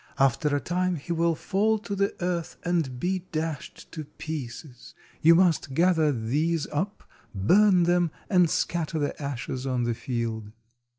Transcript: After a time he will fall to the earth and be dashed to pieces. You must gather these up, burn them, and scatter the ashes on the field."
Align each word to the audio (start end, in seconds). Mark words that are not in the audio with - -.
After 0.17 0.55
a 0.55 0.59
time 0.59 0.95
he 0.95 1.13
will 1.13 1.35
fall 1.35 1.77
to 1.77 1.95
the 1.95 2.15
earth 2.23 2.57
and 2.63 2.99
be 2.99 3.27
dashed 3.31 3.91
to 3.91 4.03
pieces. 4.05 4.95
You 5.21 5.35
must 5.35 5.75
gather 5.75 6.11
these 6.11 6.65
up, 6.71 7.03
burn 7.35 7.83
them, 7.83 8.09
and 8.27 8.49
scatter 8.49 8.97
the 8.97 9.21
ashes 9.21 9.67
on 9.67 9.83
the 9.83 9.93
field." 9.93 10.53